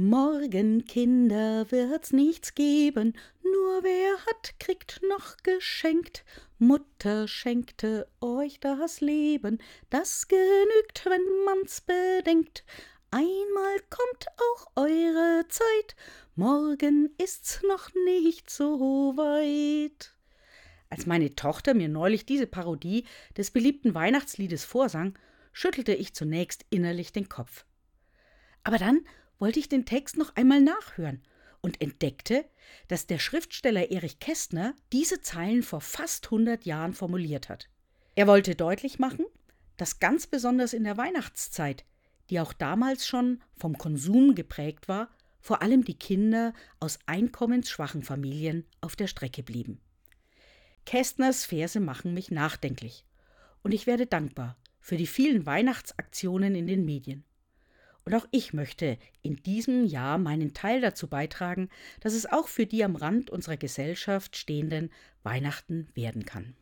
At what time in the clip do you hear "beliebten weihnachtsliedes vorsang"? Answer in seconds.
23.50-25.18